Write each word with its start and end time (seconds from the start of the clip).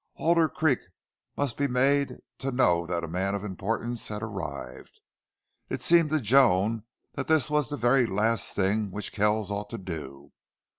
Alder 0.15 0.49
Creek 0.49 0.79
must 1.37 1.57
be 1.57 1.67
made 1.67 2.17
to 2.39 2.51
know 2.51 2.87
that 2.87 3.03
a 3.03 3.07
man 3.07 3.35
of 3.35 3.43
importance 3.43 4.07
had 4.07 4.23
arrived. 4.23 4.99
It 5.69 5.83
seemed 5.83 6.09
to 6.09 6.19
Joan 6.19 6.85
that 7.13 7.27
this 7.27 7.51
was 7.51 7.69
the 7.69 7.77
very 7.77 8.07
last 8.07 8.55
thing 8.55 8.89
which 8.89 9.11
Kells 9.13 9.51
ought 9.51 9.69
to 9.69 9.77
do. 9.77 10.31